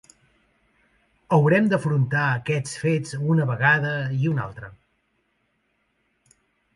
Haurem 1.35 1.67
d’afrontar 1.73 2.23
aquests 2.37 2.73
fets 2.85 3.13
una 3.33 3.47
vegada 3.51 3.91
i 4.23 4.31
una 4.31 4.47
altra. 4.49 4.73